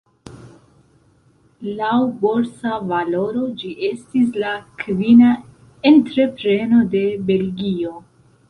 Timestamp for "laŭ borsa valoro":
1.81-3.43